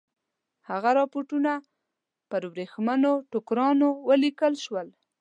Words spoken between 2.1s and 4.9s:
پر ورېښمینو ټوکرانو ولیکل شول.